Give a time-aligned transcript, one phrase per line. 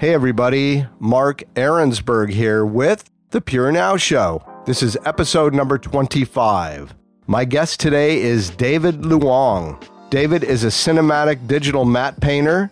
[0.00, 0.86] Hey, everybody.
[0.98, 4.42] Mark Ahrensberg here with The Pure Now Show.
[4.64, 6.94] This is episode number 25.
[7.26, 9.78] My guest today is David Luong.
[10.08, 12.70] David is a cinematic digital matte painter.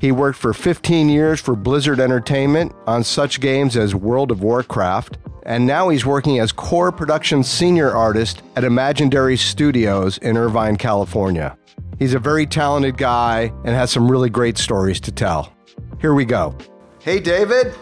[0.00, 5.18] He worked for 15 years for Blizzard Entertainment on such games as World of Warcraft,
[5.46, 11.58] and now he's working as core production senior artist at Imaginary Studios in Irvine, California.
[11.98, 15.52] He's a very talented guy and has some really great stories to tell.
[16.00, 16.54] Here we go.
[17.00, 17.74] Hey, David.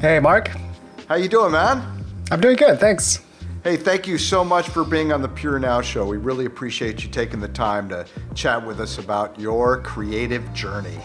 [0.00, 0.50] Hey, Mark.
[1.08, 2.04] How you doing, man?
[2.32, 3.20] I'm doing good, thanks.
[3.62, 6.04] Hey, thank you so much for being on the Pure Now show.
[6.04, 10.98] We really appreciate you taking the time to chat with us about your creative journey.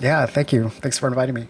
[0.00, 0.70] Yeah, thank you.
[0.70, 1.46] Thanks for inviting me.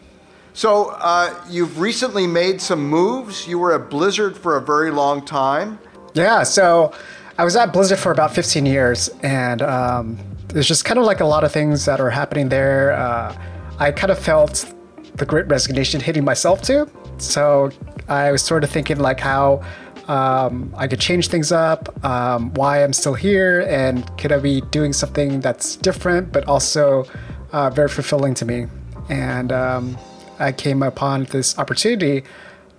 [0.53, 3.49] So, uh, you've recently made some moves.
[3.49, 5.79] You were at Blizzard for a very long time.
[6.13, 6.93] Yeah, so
[7.39, 11.21] I was at Blizzard for about 15 years, and um, there's just kind of like
[11.21, 12.93] a lot of things that are happening there.
[12.93, 13.35] Uh,
[13.79, 14.73] I kind of felt
[15.15, 16.91] the great resignation hitting myself too.
[17.19, 17.71] So
[18.09, 19.63] I was sort of thinking like how
[20.09, 24.63] um, I could change things up, um, why I'm still here, and could I be
[24.63, 27.05] doing something that's different but also
[27.53, 28.67] uh, very fulfilling to me.
[29.09, 29.99] And um,
[30.39, 32.25] I came upon this opportunity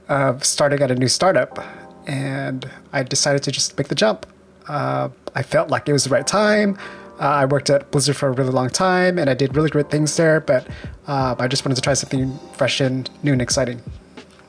[0.08, 1.59] of starting at a new startup,
[2.08, 4.25] and I decided to just make the jump.
[4.67, 6.77] Uh, I felt like it was the right time.
[7.20, 9.92] Uh, I worked at Blizzard for a really long time, and I did really great
[9.92, 10.39] things there.
[10.39, 10.67] But
[11.08, 13.81] uh, I just wanted to try something fresh and new and exciting.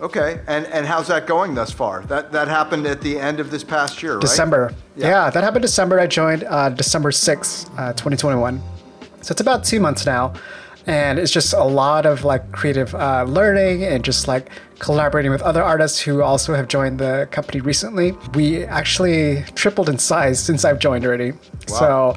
[0.01, 2.03] Okay, and and how's that going thus far?
[2.05, 4.21] That that happened at the end of this past year, right?
[4.21, 4.73] December.
[4.97, 6.01] Yeah, yeah that happened December.
[6.01, 8.63] I joined uh, December sixth, uh, twenty twenty one.
[9.21, 10.33] So it's about two months now,
[10.87, 15.43] and it's just a lot of like creative uh, learning and just like collaborating with
[15.43, 18.13] other artists who also have joined the company recently.
[18.35, 21.33] We actually tripled in size since I've joined already.
[21.69, 22.15] Wow.
[22.15, 22.17] So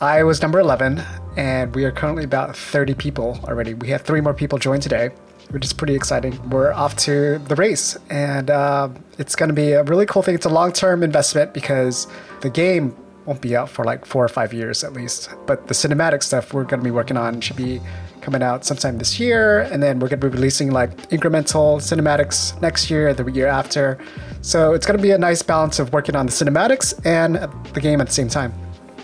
[0.00, 1.02] I was number 11,
[1.36, 3.74] and we are currently about 30 people already.
[3.74, 5.10] We have three more people join today,
[5.50, 6.40] which is pretty exciting.
[6.48, 8.88] We're off to the race, and uh,
[9.18, 10.34] it's going to be a really cool thing.
[10.34, 12.06] It's a long term investment because
[12.40, 12.96] the game
[13.26, 15.28] won't be out for like four or five years at least.
[15.46, 17.78] But the cinematic stuff we're going to be working on should be
[18.22, 22.58] coming out sometime this year, and then we're going to be releasing like incremental cinematics
[22.62, 23.98] next year, the year after.
[24.40, 27.34] So it's going to be a nice balance of working on the cinematics and
[27.74, 28.54] the game at the same time.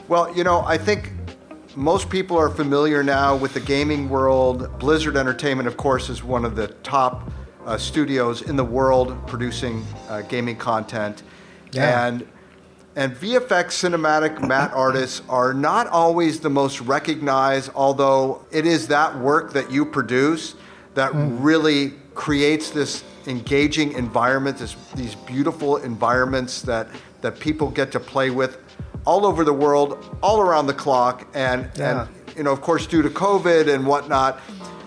[0.08, 1.10] Well, you know, I think
[1.74, 4.78] most people are familiar now with the gaming world.
[4.78, 7.28] Blizzard Entertainment, of course, is one of the top
[7.64, 11.24] uh, studios in the world producing uh, gaming content.
[11.72, 12.06] Yeah.
[12.06, 12.28] And
[12.94, 19.18] and VFX cinematic matte artists are not always the most recognized, although it is that
[19.18, 20.54] work that you produce
[20.94, 21.36] that mm.
[21.40, 26.88] really creates this engaging environment, this, these beautiful environments that,
[27.20, 28.58] that people get to play with
[29.06, 32.02] all over the world, all around the clock, and yeah.
[32.02, 34.40] and you know, of course, due to COVID and whatnot,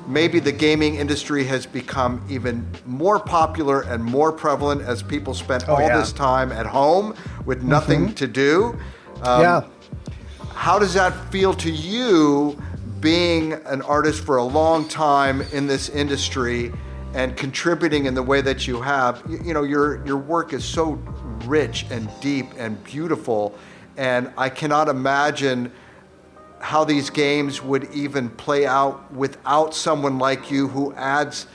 [0.08, 5.68] maybe the gaming industry has become even more popular and more prevalent as people spent
[5.68, 5.98] oh, all yeah.
[5.98, 7.16] this time at home
[7.46, 8.14] with nothing mm-hmm.
[8.14, 8.78] to do.
[9.24, 9.68] Um, yeah.
[10.54, 12.62] How does that feel to you,
[13.00, 16.72] being an artist for a long time in this industry?
[17.16, 20.64] and contributing in the way that you have you, you, know your your work is
[20.64, 20.92] so
[21.46, 23.58] rich and deep and beautiful
[24.00, 25.74] and I cannot imagine
[26.62, 31.48] how these games would even play out without someone like you who adds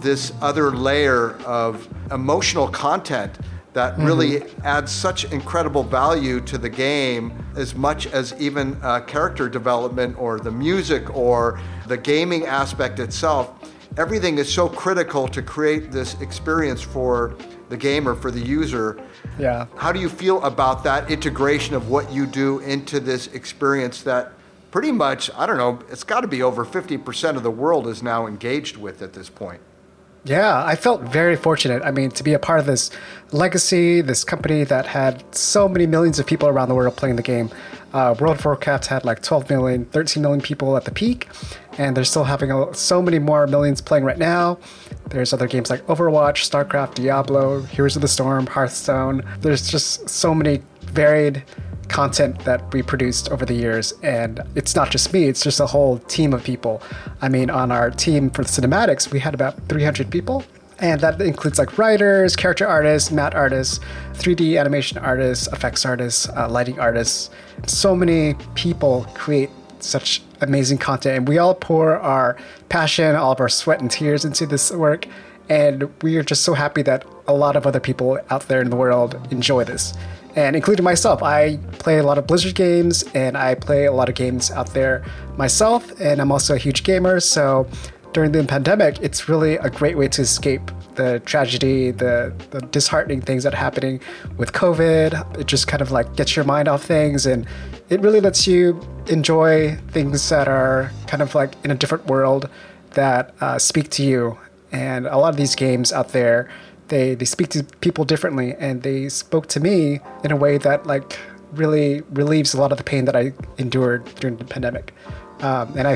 [0.00, 3.36] this other layer of emotional content
[3.72, 4.04] that mm-hmm.
[4.04, 10.16] really adds such incredible value to the game as much as even uh, character development
[10.20, 13.54] or the music or the gaming aspect itself.
[13.96, 17.36] Everything is so critical to create this experience for
[17.68, 19.00] the gamer, for the user.
[19.38, 19.66] Yeah.
[19.76, 24.32] How do you feel about that integration of what you do into this experience that
[24.70, 28.02] pretty much, I don't know, it's got to be over 50% of the world is
[28.02, 29.60] now engaged with at this point?
[30.24, 31.82] Yeah, I felt very fortunate.
[31.84, 32.90] I mean, to be a part of this
[33.32, 37.22] legacy, this company that had so many millions of people around the world playing the
[37.22, 37.50] game.
[37.94, 41.28] Uh, World of Warcraft had like 12 million, 13 million people at the peak,
[41.78, 44.58] and they're still having so many more millions playing right now.
[45.08, 49.24] There's other games like Overwatch, StarCraft, Diablo, Heroes of the Storm, Hearthstone.
[49.40, 51.44] There's just so many varied
[51.88, 53.92] content that we produced over the years.
[54.02, 56.82] And it's not just me, it's just a whole team of people.
[57.20, 60.44] I mean, on our team for the cinematics, we had about 300 people.
[60.80, 63.80] And that includes like writers, character artists, matte artists,
[64.14, 67.30] 3D animation artists, effects artists, uh, lighting artists.
[67.66, 69.50] So many people create
[69.80, 72.36] such amazing content, and we all pour our
[72.68, 75.06] passion, all of our sweat and tears into this work.
[75.48, 78.70] And we are just so happy that a lot of other people out there in
[78.70, 79.94] the world enjoy this,
[80.36, 81.22] and including myself.
[81.22, 84.72] I play a lot of Blizzard games, and I play a lot of games out
[84.74, 85.04] there
[85.36, 87.20] myself, and I'm also a huge gamer.
[87.20, 87.66] So
[88.12, 93.20] during the pandemic, it's really a great way to escape the tragedy, the, the disheartening
[93.20, 94.00] things that are happening
[94.36, 95.38] with COVID.
[95.38, 97.46] It just kind of like gets your mind off things and
[97.88, 102.50] it really lets you enjoy things that are kind of like in a different world
[102.94, 104.38] that uh, speak to you.
[104.72, 106.50] And a lot of these games out there,
[106.88, 110.86] they, they speak to people differently and they spoke to me in a way that
[110.86, 111.18] like
[111.52, 114.92] really relieves a lot of the pain that I endured during the pandemic.
[115.40, 115.94] Um, and I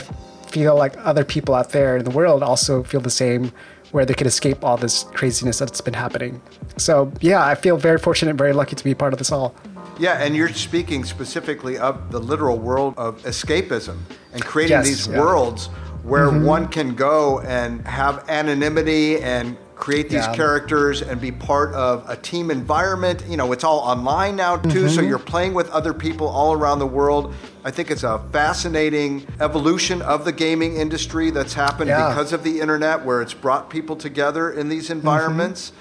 [0.49, 3.53] feel like other people out there in the world also feel the same,
[3.91, 6.41] where they could escape all this craziness that's been happening.
[6.77, 9.55] So, yeah, I feel very fortunate, and very lucky to be part of this all.
[9.99, 13.99] Yeah, and you're speaking specifically of the literal world of escapism
[14.33, 15.19] and creating Yes, these yeah.
[15.19, 15.67] worlds
[16.03, 20.35] where one can go and have anonymity and create these Yeah.
[20.37, 23.25] characters and be part of a team environment.
[23.29, 25.09] You know, it's all online now too, so mm-hmm.
[25.09, 27.35] you're playing with other people all around the world.
[27.65, 32.11] I think it's a fascinating evolution of the gaming industry that's happened Yeah.
[32.11, 35.01] because of the internet where it's brought people together in these mm-hmm.
[35.01, 35.73] environments.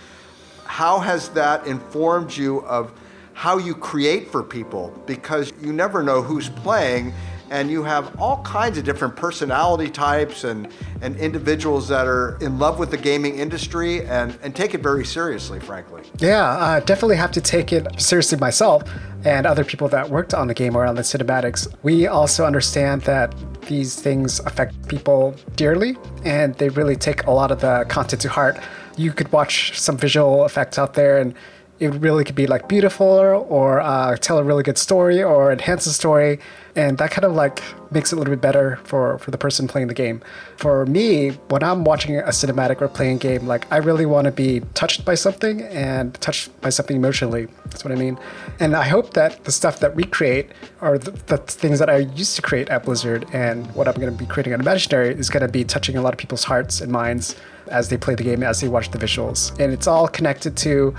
[0.65, 2.92] How has that informed you of
[3.33, 5.00] how you create for people?
[5.06, 7.13] Because you never know who's playing,
[7.51, 10.69] and you have all kinds of different personality types and,
[11.01, 15.06] and individuals that are in love with the gaming industry and, and take it very
[15.06, 16.01] seriously, frankly.
[16.18, 18.83] Yeah, I definitely have to take it seriously myself
[19.25, 21.68] and other people that worked on the game or on the cinematics.
[21.83, 23.36] We also understand that
[23.68, 28.30] these things affect people dearly and they really take a lot of the content to
[28.30, 28.57] heart.
[28.95, 31.36] You could watch some visual effects out there and
[31.81, 35.86] it really could be like beautiful or uh, tell a really good story or enhance
[35.86, 36.39] the story
[36.75, 37.62] and that kind of like
[37.92, 40.22] makes it a little bit better for for the person playing the game.
[40.57, 44.31] For me when i'm watching a cinematic or playing game like i really want to
[44.31, 48.18] be touched by something and touched by something emotionally that's what i mean.
[48.60, 50.51] And i hope that the stuff that we create
[50.81, 54.16] or the, the things that i used to create at blizzard and what i'm going
[54.16, 56.80] to be creating at imaginary is going to be touching a lot of people's hearts
[56.80, 57.36] and minds
[57.72, 59.57] as they play the game as they watch the visuals.
[59.60, 60.94] And it's all connected to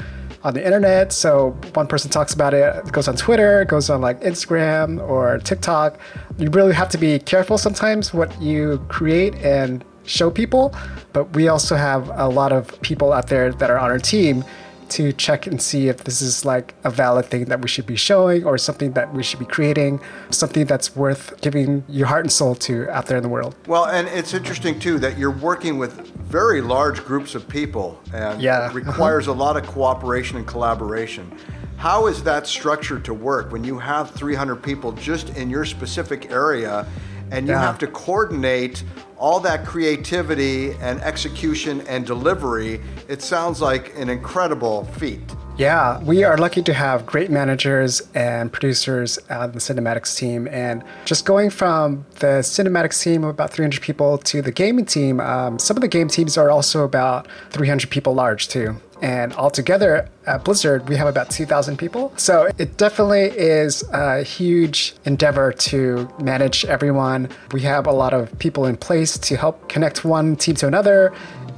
[0.44, 1.12] on the internet.
[1.12, 5.00] So one person talks about it, it goes on Twitter, it goes on like Instagram
[5.08, 5.98] or TikTok.
[6.38, 10.74] You really have to be careful sometimes what you create and show people.
[11.12, 14.44] But we also have a lot of people out there that are on our team
[14.92, 17.96] to check and see if this is like a valid thing that we should be
[17.96, 20.00] showing or something that we should be creating,
[20.30, 23.56] something that's worth giving your heart and soul to out there in the world.
[23.66, 28.40] Well, and it's interesting too that you're working with very large groups of people and
[28.40, 31.30] Yeah, it requires a lot of cooperation and collaboration.
[31.76, 36.30] How is that structured to work when you have 300 people just in your specific
[36.30, 36.86] area
[37.32, 37.60] and you Yeah.
[37.62, 38.84] have to coordinate
[39.18, 42.80] all that creativity and execution and delivery?
[43.08, 45.20] It sounds like an incredible feat.
[45.58, 50.48] Yeah, we are lucky to have great managers and producers on the cinematics team.
[50.50, 55.20] And just going from the cinematics team of about 300 people to the gaming team,
[55.20, 58.76] um, some of the game teams are also about 300 people large too.
[59.02, 62.12] And altogether at Blizzard, we have about 2,000 people.
[62.16, 67.28] So it definitely is a huge endeavor to manage everyone.
[67.50, 71.12] We have a lot of people in place to help connect one team to another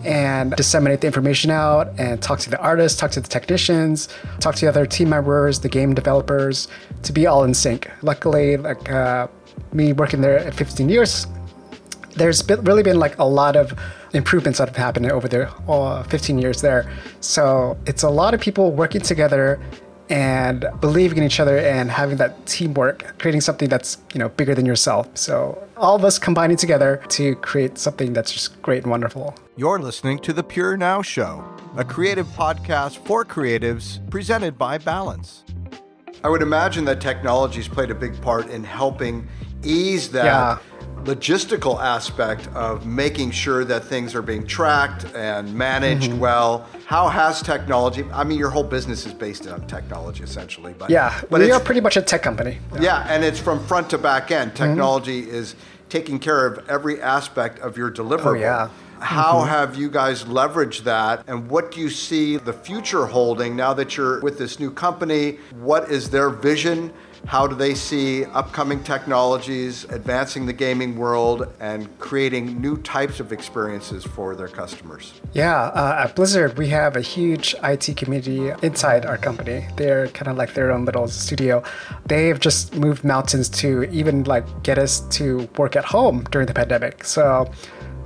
[0.04, 4.08] and disseminate the information out and talk to the artists, talk to the technicians,
[4.40, 6.68] talk to the other team members, the game developers,
[7.02, 7.90] to be all in sync.
[8.02, 9.28] Luckily, like uh,
[9.72, 11.26] me working there at 15 years,
[12.16, 13.78] there's been, really been like a lot of
[14.12, 16.90] improvements that have happened over the uh, 15 years there.
[17.20, 19.60] So it's a lot of people working together
[20.10, 24.54] and believing in each other and having that teamwork, creating something that's you know bigger
[24.54, 25.08] than yourself.
[25.14, 29.34] So all of us combining together to create something that's just great and wonderful.
[29.56, 31.42] You're listening to The Pure Now Show,
[31.76, 35.44] a creative podcast for creatives presented by Balance.
[36.22, 39.26] I would imagine that technology's played a big part in helping
[39.62, 40.58] ease that Yeah.
[41.04, 46.18] Logistical aspect of making sure that things are being tracked and managed Mm-hmm.
[46.18, 46.66] well.
[46.86, 48.04] How has technology?
[48.12, 50.74] I mean, your whole business is based on technology, essentially.
[50.76, 52.58] But Yeah, but we are pretty much a tech company.
[52.80, 54.52] yeah, and it's from front to back end.
[54.52, 54.64] Mm-hmm.
[54.64, 55.54] Technology is
[55.88, 58.26] taking care of every aspect of your deliverable.
[58.26, 58.68] Oh, yeah.
[59.00, 63.74] How have you guys leveraged that, and what do you see the future holding now
[63.74, 65.38] that you're with this new company?
[65.60, 66.90] What is their vision?
[67.26, 73.32] How do they see upcoming technologies advancing the gaming world and creating new types of
[73.32, 75.20] experiences for their customers?
[75.32, 79.66] Yeah, uh, at Blizzard, we have a huge IT community inside our company.
[79.76, 81.62] They're kind of like their own little studio.
[82.06, 86.54] They've just moved mountains to even like get us to work at home during the
[86.54, 87.04] pandemic.
[87.04, 87.50] So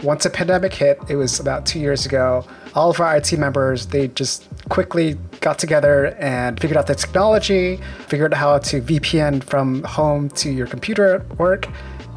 [0.03, 2.45] once a pandemic hit, it was about two years ago.
[2.75, 7.81] All of our IT members, they just quickly got together and figured out the technology,
[8.07, 11.67] figured out how to VPN from home to your computer at work,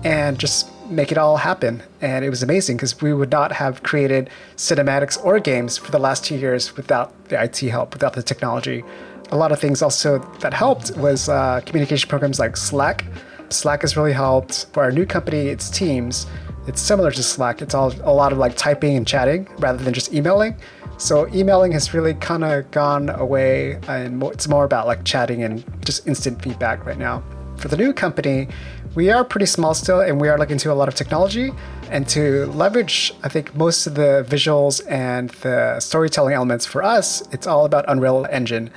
[0.03, 1.81] and just make it all happen.
[2.01, 5.99] And it was amazing because we would not have created cinematics or games for the
[5.99, 8.83] last two years without the IT help, without the technology.
[9.31, 13.05] A lot of things also that helped was uh, communication programs like Slack.
[13.49, 14.65] Slack has really helped.
[14.73, 16.27] For our new company, it's Teams.
[16.67, 17.61] It's similar to Slack.
[17.61, 20.55] It's all a lot of like typing and chatting rather than just emailing.
[20.97, 25.63] So emailing has really kind of gone away, and it's more about like chatting and
[25.83, 27.23] just instant feedback right now.
[27.57, 28.47] For the new company,
[28.93, 31.51] we are pretty small still, and we are looking to a lot of technology
[31.89, 33.13] and to leverage.
[33.23, 37.85] I think most of the visuals and the storytelling elements for us, it's all about
[37.87, 38.69] Unreal Engine,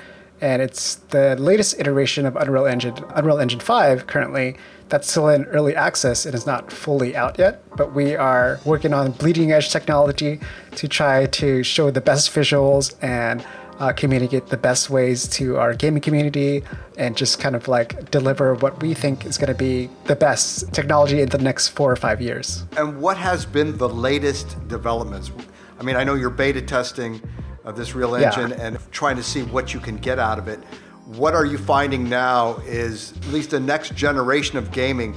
[0.44, 4.58] and it's the latest iteration of Unreal Engine, Unreal Engine 5 currently
[4.90, 8.92] that's still in early access and is not fully out yet, but we are working
[8.92, 10.38] on bleeding edge technology
[10.72, 13.42] to try to show the best visuals and
[13.78, 16.62] uh, communicate the best ways to our gaming community
[16.98, 20.70] and just kind of like deliver what we think is going to be the best
[20.74, 22.64] technology in the next four or five years.
[22.76, 25.32] And what has been the latest developments?
[25.80, 27.22] I mean, I know you're beta testing
[27.64, 28.66] of this Unreal Engine yeah.
[28.66, 30.60] and trying to see what you can get out of it
[31.06, 35.12] what are you finding now is at least the next generation of gaming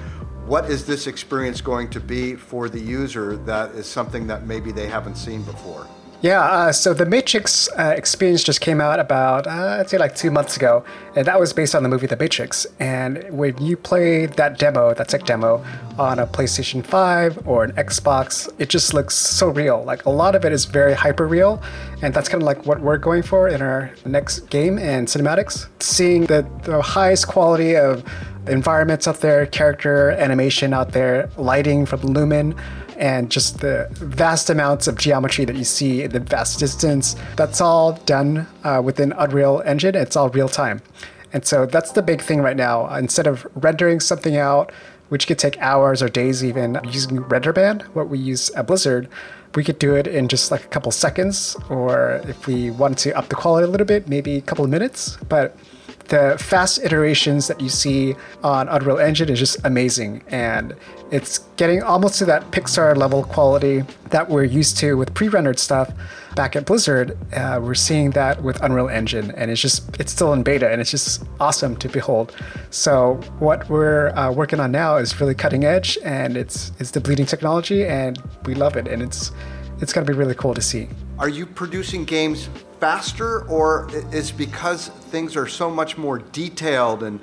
[0.46, 4.72] what is this experience going to be for the user that is something that maybe
[4.72, 5.88] they haven't seen before
[6.22, 10.16] yeah, uh, so the Matrix uh, experience just came out about, uh, I'd say like
[10.16, 10.84] two months ago,
[11.16, 12.66] and that was based on the movie The Matrix.
[12.80, 15.64] And when you play that demo, that tech demo,
[16.00, 19.84] on a PlayStation 5 or an Xbox, it just looks so real.
[19.84, 21.62] Like a lot of it is very hyper real,
[22.02, 25.68] and that's kind of like what we're going for in our next game and cinematics.
[25.82, 28.04] Seeing the, the highest quality of
[28.48, 32.56] environments out there, character animation out there, lighting from Lumen
[32.98, 37.16] and just the vast amounts of geometry that you see in the vast distance.
[37.36, 39.96] That's all done uh, within Unreal Engine.
[39.96, 40.82] It's all real time.
[41.34, 42.94] And so that's the big thing right now.
[42.96, 44.72] Instead of rendering something out,
[45.10, 49.08] which could take hours or days even using RenderMan, what we use at Blizzard,
[49.56, 53.18] we could do it in just like a couple seconds, or if we wanted to
[53.18, 55.18] up the quality a little bit, maybe a couple of minutes.
[55.30, 55.56] But
[56.08, 60.24] the fast iterations that you see on Unreal Engine is just amazing.
[60.28, 60.76] And
[61.12, 65.60] it's getting almost to that Pixar level quality that we're used to with pre rendered
[65.60, 65.92] stuff
[66.36, 67.18] back at Blizzard.
[67.34, 70.80] Uh, we're seeing that with Unreal Engine, and it's just, it's still in beta, and
[70.80, 72.36] it's just awesome to behold.
[72.70, 77.02] So, what we're uh, working on now is really cutting edge, and it's, it's the
[77.02, 78.88] bleeding technology, and we love it.
[78.88, 79.32] And it's,
[79.82, 80.88] it's going to be really cool to see.
[81.20, 87.20] Are you producing games faster, or is because things are so much more detailed and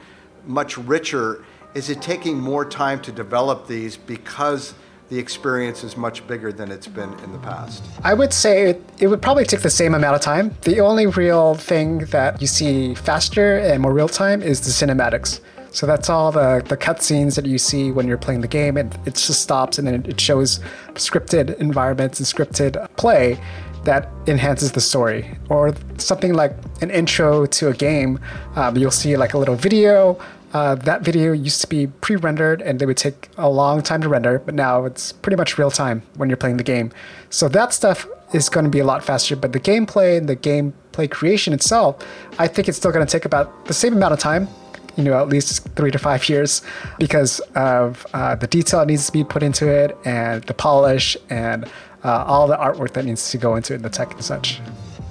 [0.46, 1.44] much richer?
[1.74, 4.74] Is it taking more time to develop these because
[5.08, 7.84] the experience is much bigger than it's been in the past?
[8.02, 10.54] I would say it, it, would probably take the same amount of time.
[10.62, 15.40] The only real thing that you see faster and more real time is the cinematics.
[15.70, 18.76] So that's all the, the cutscenes that you see when you're playing the game.
[18.76, 20.60] It, it just stops and then it shows
[20.94, 23.40] scripted environments and scripted play
[23.84, 25.38] that enhances the story.
[25.48, 28.20] Or something like an intro to a game,
[28.56, 30.18] um, you'll see like a little video.
[30.52, 34.00] Uh, that video used to be pre rendered and they would take a long time
[34.02, 36.92] to render, but now it's pretty much real time when you're playing the game.
[37.30, 40.36] So that stuff is going to be a lot faster, but the gameplay and the
[40.36, 41.96] gameplay creation itself,
[42.38, 44.48] I think it's still going to take about the same amount of time
[44.96, 46.62] you know at least three to five years
[46.98, 51.16] because of uh, the detail that needs to be put into it and the polish
[51.30, 51.68] and
[52.04, 54.60] uh, all the artwork that needs to go into it, the tech and such.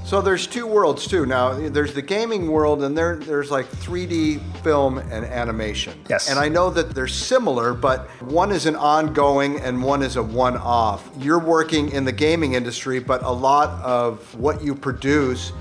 [0.05, 1.25] So there's two worlds too.
[1.25, 6.00] Now there's the gaming world, and there there's like 3D film and animation.
[6.09, 6.29] Yes.
[6.29, 10.23] And I know that they're similar, but one is an ongoing and one is a
[10.23, 11.09] one-off.
[11.17, 15.53] You're working in the gaming industry, but a lot of what you produce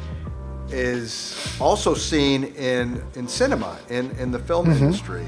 [0.69, 4.85] is also seen in in cinema, in in the film mm-hmm.
[4.85, 5.27] industry.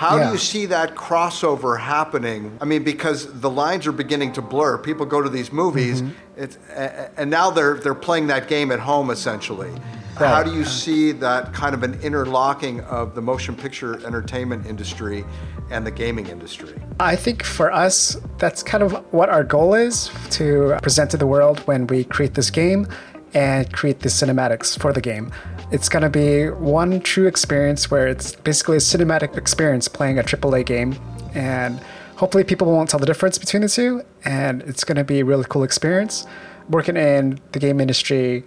[0.00, 0.28] How yeah.
[0.28, 2.56] do you see that crossover happening?
[2.58, 4.78] I mean, because the lines are beginning to blur.
[4.78, 7.20] People go to these movies, mm-hmm.
[7.20, 9.68] and now they're they're playing that game at home essentially.
[9.68, 10.26] Right.
[10.26, 15.22] How do you see that kind of an interlocking of the motion picture entertainment industry
[15.70, 16.80] and the gaming industry?
[16.98, 21.26] I think for us, that's kind of what our goal is to present to the
[21.26, 22.88] world when we create this game
[23.34, 25.30] and create the cinematics for the game.
[25.72, 30.22] It's going to be one true experience where it's basically a cinematic experience playing a
[30.24, 30.96] AAA game.
[31.32, 31.78] And
[32.16, 34.02] hopefully, people won't tell the difference between the two.
[34.24, 36.26] And it's going to be a really cool experience.
[36.68, 38.42] Working in the game industry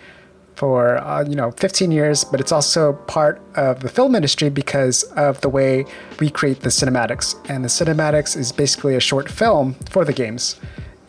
[0.56, 5.04] for uh, you know 15 years, but it's also part of the film industry because
[5.14, 5.86] of the way
[6.20, 7.36] we create the cinematics.
[7.50, 10.60] And the cinematics is basically a short film for the games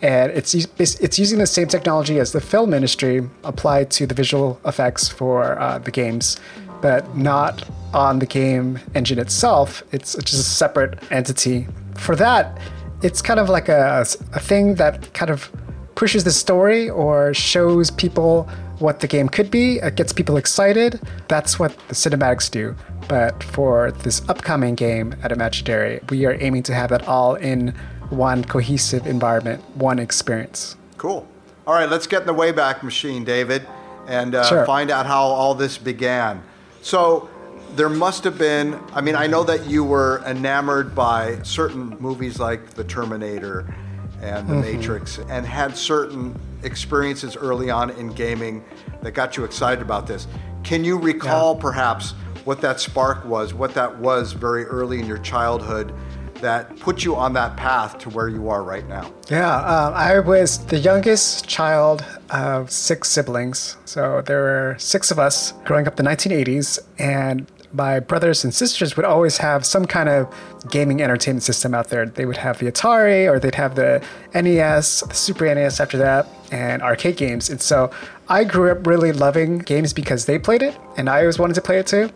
[0.05, 4.61] and it's it's using the same technology as the film industry applied to the visual
[4.67, 6.37] effects for uh, the games,
[6.83, 9.83] but not on the game engine itself.
[9.93, 11.67] It's just a separate entity.
[11.97, 12.61] For that,
[13.03, 15.51] it's kind of like a, a thing that kind of
[15.95, 18.43] pushes the story or shows people
[18.81, 19.79] what the game could be.
[19.79, 21.01] It gets people excited.
[21.29, 22.77] That's what the cinematics do.
[23.09, 27.75] But for this upcoming game at Imaginary, we are aiming to have that all in
[28.16, 30.76] one cohesive environment, one experience.
[30.99, 31.26] Cool.
[31.66, 33.66] All right, let's get in the Wayback Machine, David,
[34.06, 34.66] and uh, Sure.
[34.66, 36.42] find out how all this began.
[36.83, 37.28] So,
[37.76, 42.38] there must have been, I mean, I know that you were enamored by certain movies
[42.38, 43.75] like The Terminator
[44.23, 48.64] and The Matrix and had certain experiences early on in gaming
[49.02, 50.28] that got you excited about this.
[50.62, 52.12] Can you recall perhaps
[52.44, 55.92] what that spark was, what that was very early in your childhood
[56.37, 59.12] that put you on that path to where you are right now?
[59.31, 63.76] Yeah, um, I was the youngest child of six siblings.
[63.85, 68.55] So there were six of us growing up in the 1980s, and my brothers and
[68.55, 70.33] sisters would always have some kind of
[70.71, 72.07] gaming entertainment system out there.
[72.07, 76.29] They would have the Atari, or they'd have the NES, the Super NES after that,
[76.53, 77.50] and arcade games.
[77.50, 77.91] And so
[78.29, 81.62] I grew up really loving games because they played it, and I always wanted to
[81.62, 82.11] play it too.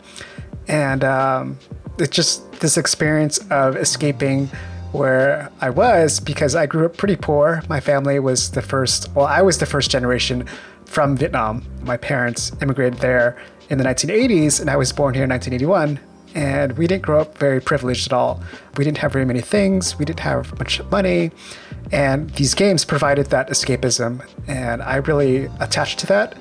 [0.68, 1.58] And um,
[1.98, 4.50] it's just this experience of escaping
[4.92, 7.62] where I was because I grew up pretty poor.
[7.68, 10.46] My family was the first, well, I was the first generation
[10.86, 11.64] from Vietnam.
[11.82, 13.36] My parents immigrated there
[13.68, 16.00] in the 1980s, and I was born here in 1981.
[16.34, 18.42] And we didn't grow up very privileged at all.
[18.76, 21.30] We didn't have very many things, we didn't have much money.
[21.90, 24.26] And these games provided that escapism.
[24.46, 26.36] And I really attached to that.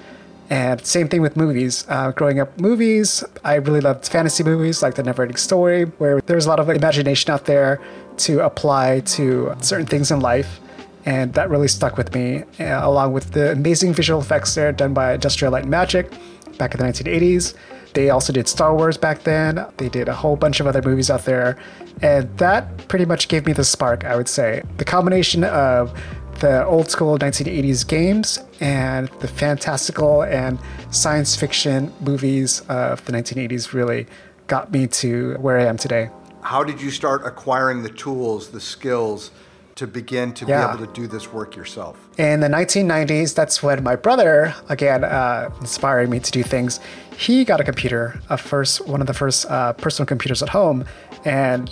[0.49, 1.85] And same thing with movies.
[1.89, 6.35] Uh, growing up, movies, I really loved fantasy movies like The Neverending Story, where there
[6.35, 7.81] was a lot of imagination out there
[8.17, 10.59] to apply to certain things in life.
[11.05, 14.93] And that really stuck with me, uh, along with the amazing visual effects there done
[14.93, 16.11] by Industrial Light and Magic
[16.57, 17.53] back in the 1980s.
[17.93, 19.65] They also did Star Wars back then.
[19.77, 21.57] They did a whole bunch of other movies out there.
[22.01, 24.63] And that pretty much gave me the spark, I would say.
[24.77, 25.97] The combination of
[26.39, 30.59] the old school 1980s games and the fantastical and
[30.91, 34.07] science fiction movies of the 1980s really
[34.47, 36.09] got me to where I am today.
[36.41, 39.31] How did you start acquiring the tools, the skills
[39.75, 40.67] to begin to Yeah.
[40.67, 41.97] be able to do this work yourself?
[42.17, 46.79] In the 1990s, that's when my brother, again, uh, inspiring me to do things.
[47.17, 50.85] He got a computer, a first one of the first uh, personal computers at home,
[51.25, 51.69] and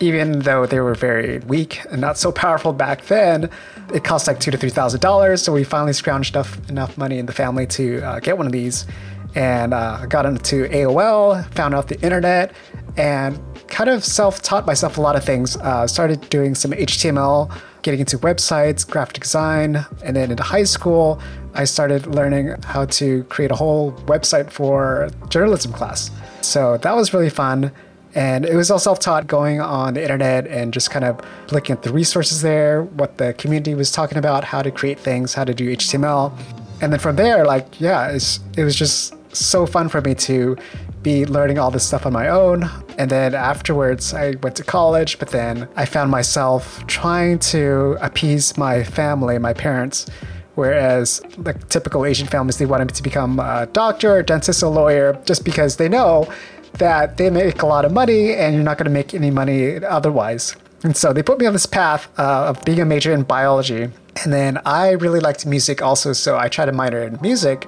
[0.00, 3.50] even though they were very weak and not so powerful back then,
[3.92, 5.42] it cost like two to three thousand dollars.
[5.42, 8.52] So we finally scrounged enough enough money in the family to uh, get one of
[8.52, 8.86] these,
[9.34, 12.54] and uh, got into AOL, found out the internet,
[12.96, 15.56] and kind of self-taught myself a lot of things.
[15.56, 17.52] Uh, started doing some HTML,
[17.82, 21.20] getting into websites, graphic design, and then into high school,
[21.54, 26.10] I started learning how to create a whole website for journalism class.
[26.40, 27.72] So that was really fun.
[28.14, 31.20] And it was all self taught going on the internet and just kind of
[31.52, 35.34] looking at the resources there, what the community was talking about, how to create things,
[35.34, 36.32] how to do HTML.
[36.80, 40.56] And then from there, like, yeah, it was just so fun for me to
[41.02, 42.70] be learning all this stuff on my own.
[42.98, 48.56] And then afterwards, I went to college, but then I found myself trying to appease
[48.56, 50.06] my family, my parents.
[50.54, 54.68] Whereas, like typical Asian families, they wanted me to become a doctor, a dentist, a
[54.68, 56.32] lawyer, just because they know
[56.78, 59.82] that they make a lot of money and you're not going to make any money
[59.84, 60.56] otherwise.
[60.82, 63.88] And so they put me on this path uh, of being a major in biology.
[64.22, 67.66] And then I really liked music also, so I tried to minor in music.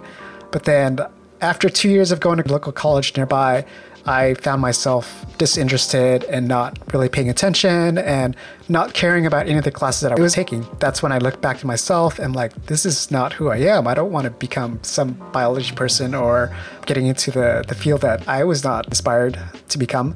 [0.53, 1.01] But then
[1.41, 3.65] after two years of going to a local college nearby,
[4.07, 8.37] I found myself disinterested and not really paying attention and
[8.69, 10.67] not caring about any of the classes that I was taking.
[10.79, 13.87] That's when I looked back to myself and like, this is not who I am.
[13.87, 16.55] I don't want to become some biology person or
[16.87, 19.39] getting into the, the field that I was not inspired
[19.69, 20.15] to become.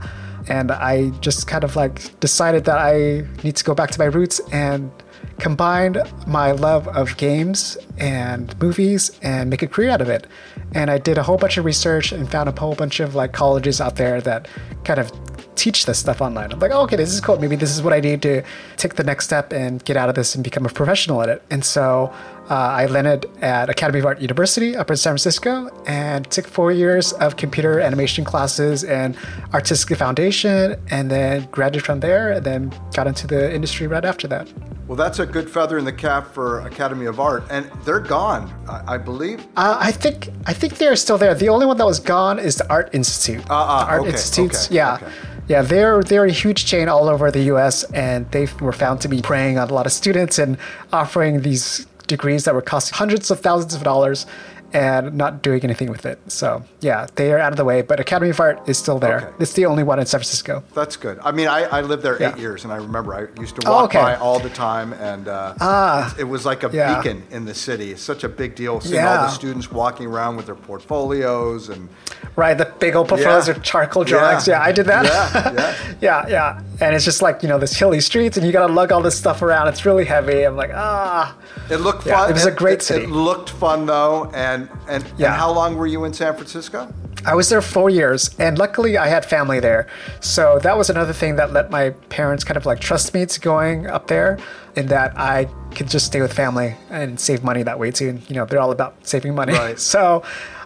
[0.49, 4.07] And I just kind of like decided that I need to go back to my
[4.07, 4.91] roots and
[5.39, 10.27] combined my love of games and movies and make a career out of it.
[10.75, 13.33] And I did a whole bunch of research and found a whole bunch of like
[13.33, 14.49] colleges out there that
[14.85, 15.11] kind of
[15.57, 16.53] teach this stuff online.
[16.53, 17.39] I'm like, oh, okay, this is cool.
[17.39, 18.43] Maybe this is what I need to
[18.77, 21.43] take the next step and get out of this and become a professional at it.
[21.51, 22.13] And so
[22.51, 26.73] uh, I landed at Academy of Art University up in San Francisco and took four
[26.73, 29.17] years of computer animation classes and
[29.55, 34.27] artistic foundation, and then graduated from there, and then got into the industry right after
[34.27, 34.53] that.
[34.89, 38.53] Well, that's a good feather in the cap for Academy of Art, and they're gone,
[38.69, 39.47] I, I believe.
[39.57, 41.33] Uh, I think I think they're still there.
[41.35, 43.45] The only one that was gone is the Art Institute.
[43.49, 44.95] Ah, ah, the Art okay, Institutes, okay, yeah.
[44.95, 45.13] okay.
[45.47, 47.85] Yeah, they're they're a huge chain all over the U.S.
[47.93, 50.57] and they were found to be preying on a lot of students and
[50.93, 54.27] offering these degrees that were costing hundreds of thousands of dollars.
[54.73, 56.19] And not doing anything with it.
[56.29, 57.83] So yeah, they are out of the way.
[57.83, 59.29] But Academy of Art is still there.
[59.29, 59.37] Okay.
[59.41, 60.63] It's the only one in San Francisco.
[60.75, 61.19] That's good.
[61.23, 63.73] I mean, I, I lived there eight years, and I remember I used to Oh,
[63.73, 63.99] walk okay.
[64.01, 66.97] by all the time, and uh, Ah, it was like a yeah.
[67.03, 67.93] beacon in the city.
[67.93, 71.89] It's such a big deal seeing all the students walking around with their portfolios and
[72.37, 73.55] Right, the big old portfolios Yeah.
[73.55, 74.47] charcoal drawings.
[74.47, 74.55] Yeah.
[74.61, 75.05] Yeah, I did that.
[75.05, 75.53] Yeah,
[76.01, 76.27] yeah.
[76.27, 76.63] yeah, yeah.
[76.81, 79.03] And it's just like you know this hilly streets, and you got to lug all
[79.03, 79.69] this stuff around.
[79.69, 80.45] It's really heavy.
[80.45, 81.37] I'm like, ah,
[81.71, 82.31] it looked Yeah, fun.
[82.31, 83.05] it was a great it, city.
[83.05, 85.29] It looked fun though, and and, Yeah.
[85.29, 86.93] and how long were you in San Francisco?
[87.27, 89.87] I was there four years, and luckily I had family there.
[90.21, 93.41] So that was another thing that let my parents kind of like trust me to
[93.41, 94.39] going up there,
[94.77, 98.09] in that I could just stay with family and save money that way too.
[98.11, 99.53] And you know, they're all about saving money.
[99.53, 99.79] Right.
[99.95, 100.23] So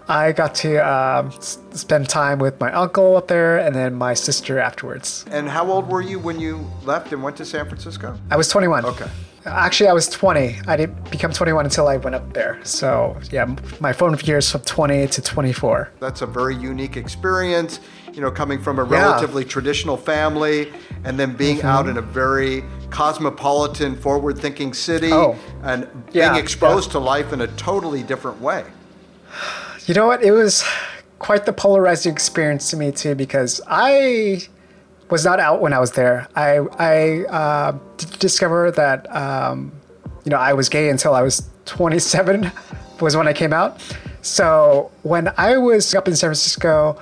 [0.07, 4.13] I got to um, s- spend time with my uncle up there, and then my
[4.15, 5.25] sister afterwards.
[5.31, 8.17] And how old were you when you left and went to San Francisco?
[8.31, 8.85] I was 21.
[8.85, 9.09] Okay.
[9.47, 10.61] Actually, I was 20.
[10.67, 12.59] I didn't become 21 until I went up there.
[12.65, 15.91] So yeah, my formative years from 20 to 24.
[16.01, 17.81] That's a very unique experience.
[18.15, 18.87] You know, coming from a Yeah.
[18.87, 18.95] Mm-hmm.
[18.95, 20.73] relatively traditional family
[21.05, 25.37] and then being out in a very cosmopolitan, forward-thinking city Oh.
[25.63, 28.65] and being Yeah, exposed to life in a totally different way.
[29.87, 30.23] You know what?
[30.23, 30.65] It was
[31.19, 34.43] quite the polarizing experience to me too because I
[35.11, 36.29] was not out when I was there.
[36.35, 39.73] I I uh, d- discovered that um,
[40.25, 42.51] you know I was gay until I was 27
[43.01, 43.81] was when I came out.
[44.23, 47.01] So when I was up in San Francisco,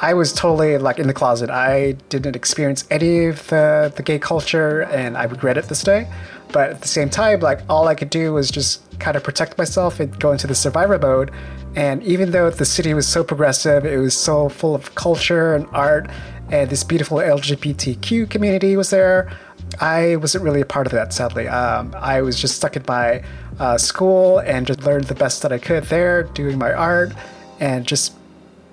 [0.00, 1.50] I was totally like in the closet.
[1.50, 6.08] I didn't experience any of the the gay culture, and I regret it this day.
[6.52, 9.58] But at the same time, like all I could do was just kind of protect
[9.58, 11.30] myself and go into the survivor mode.
[11.76, 15.66] And even though the city was so progressive, it was so full of culture and
[15.72, 16.08] art,
[16.50, 19.30] and this beautiful LGBTQ community was there.
[19.80, 21.46] I wasn't really a part of that, sadly.
[21.46, 23.22] Um, I was just stuck in my
[23.58, 27.12] uh, school and just learned the best that I could there, doing my art,
[27.60, 28.14] and just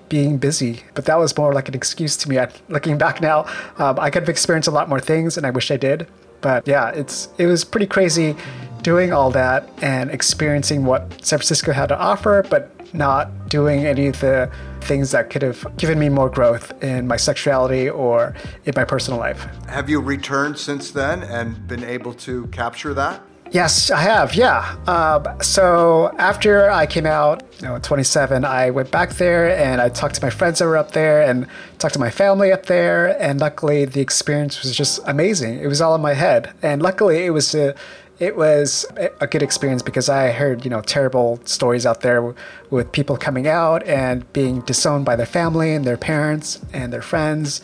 [0.08, 0.84] being busy.
[0.94, 2.38] But that was more like an excuse to me.
[2.38, 3.46] I, looking back now,
[3.78, 6.06] um, I could have experienced a lot more things, and I wish I did.
[6.40, 8.36] But yeah, it's it was pretty crazy
[8.82, 14.08] doing all that and experiencing what San Francisco had to offer, but not doing any
[14.08, 18.72] of the things that could have given me more growth in my sexuality or in
[18.76, 19.44] my personal life.
[19.68, 23.22] Have you returned since then and been able to capture that?
[23.52, 24.34] Yes, I have.
[24.34, 24.76] Yeah.
[24.86, 29.80] Um, so after I came out, you know, at 27, I went back there and
[29.80, 31.46] I talked to my friends that were up there and
[31.78, 33.20] talked to my family up there.
[33.22, 35.60] And luckily, the experience was just amazing.
[35.60, 37.74] It was all in my head, and luckily, it was a
[38.18, 38.86] it was
[39.20, 42.34] a good experience because I heard you know terrible stories out there
[42.70, 47.02] with people coming out and being disowned by their family and their parents and their
[47.02, 47.60] friends.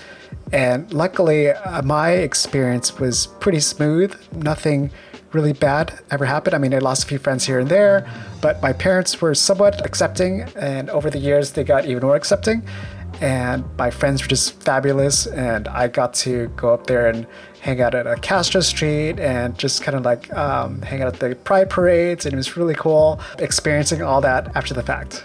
[0.53, 4.15] And luckily, uh, my experience was pretty smooth.
[4.33, 4.91] Nothing
[5.33, 6.55] really bad ever happened.
[6.55, 8.07] I mean, I lost a few friends here and there,
[8.43, 12.63] but my parents were somewhat accepting, and over the years, they got even more accepting.
[13.23, 17.25] And my friends were just fabulous, and I got to go up there and
[17.61, 21.37] hang out at Castro Street and just kind of like um, hang out at the
[21.37, 25.23] Pride parades, and it was really cool experiencing all that after the fact.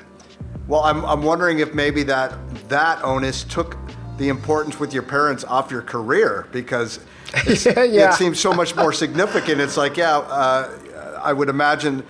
[0.68, 2.36] Well, I'm, I'm wondering if maybe that
[2.70, 3.76] that onus took
[4.20, 7.00] the importance with your parents off your career because
[7.66, 8.12] Yeah.
[8.12, 9.60] it seems so much more significant.
[9.60, 10.70] It's like, yeah, uh,
[11.24, 12.04] I would imagine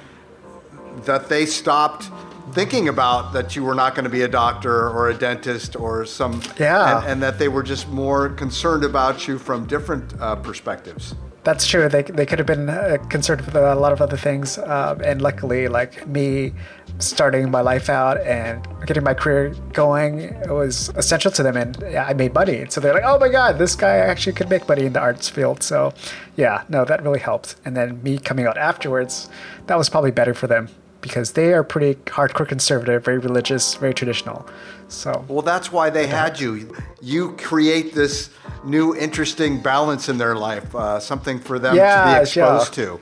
[1.06, 2.10] that they stopped
[2.54, 6.06] thinking about that you were not going to be a doctor or a dentist or
[6.06, 7.00] some, Yeah.
[7.00, 11.16] and, and that they were just more concerned about you from different uh, perspectives.
[11.44, 11.88] That's true.
[11.88, 14.58] They, they could have been uh, concerned with a lot of other things.
[14.58, 16.52] Um, and luckily, like me
[17.00, 21.56] starting my life out and getting my career going was essential to them.
[21.56, 22.66] And yeah, I made money.
[22.70, 25.30] So they're like, oh my God, this guy actually could make money in the arts
[25.30, 25.64] field.
[25.64, 25.94] So
[26.36, 27.56] yeah, no, that really helped.
[27.64, 29.30] And then me coming out afterwards,
[29.68, 30.68] that was probably better for them
[31.08, 34.48] because they are pretty hardcore conservative, very religious, very traditional.
[34.90, 36.74] So Well, that's why they had you.
[37.02, 38.30] You create this
[38.64, 42.86] new, interesting balance in their life, uh, something for them to be exposed yeah.
[42.86, 43.00] to.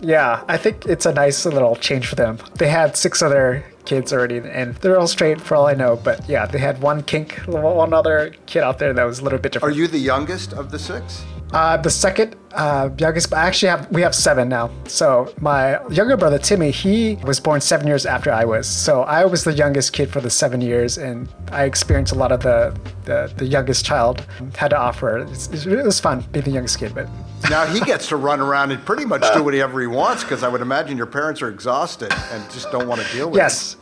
[0.00, 2.38] Yeah, I think it's a nice little change for them.
[2.58, 5.96] They had six other kids already, and they're all straight for all I know.
[5.96, 9.38] But yeah, they had one kink, one other kid out there that was a little
[9.38, 9.74] bit different.
[9.74, 11.24] Are you the youngest of the six?
[11.54, 14.72] Uh, the second uh, youngest, I actually have we have seven now.
[14.88, 18.66] So my younger brother Timmy, he was born seven years after I was.
[18.66, 22.32] So I was the youngest kid for the seven years, and I experienced a lot
[22.32, 25.18] of the the, the youngest child had to offer.
[25.18, 27.08] It's, it was fun being the youngest kid, but
[27.50, 30.48] Now he gets to run around and pretty much do whatever he wants because I
[30.48, 33.42] would imagine your parents are exhausted and just don't want to deal with it.
[33.42, 33.76] Yes.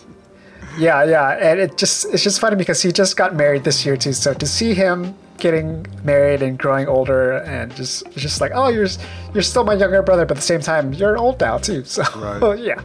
[0.79, 3.97] Yeah, yeah, and it just it's just funny because he just got married this year
[3.97, 4.13] too.
[4.13, 8.87] So to see him getting married and growing older and just just like, oh, you're
[9.35, 11.85] you're still my younger brother, but at the same time you're old now too.
[11.93, 12.59] So Right.
[12.61, 12.81] yeah.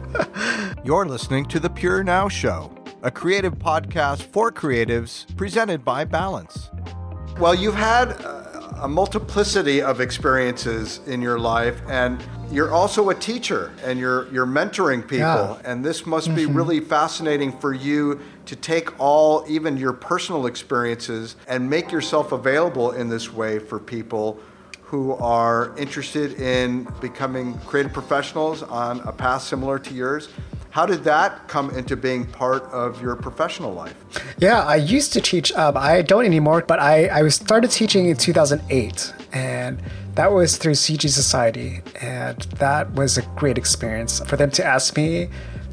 [0.84, 2.70] You're listening to The Pure Now Show,
[3.02, 6.70] a creative podcast for creatives presented by Balance.
[7.38, 8.12] Well, you've had
[8.80, 14.46] a multiplicity of experiences in your life, and you're also a teacher and you're, you're
[14.46, 15.18] mentoring people.
[15.20, 15.60] Yeah.
[15.64, 16.56] And this must be mm-hmm.
[16.56, 22.92] really fascinating for you to take all, even your personal experiences, and make yourself available
[22.92, 24.40] in this way for people
[24.84, 30.30] who are interested in becoming creative professionals on a path similar to yours.
[30.70, 33.94] How did that come into being part of your professional life?
[34.38, 35.52] Yeah, I used to teach.
[35.52, 39.82] Um, I don't anymore, but I, I started teaching in 2008, and
[40.14, 44.96] that was through CG Society, and that was a great experience for them to ask
[44.96, 45.28] me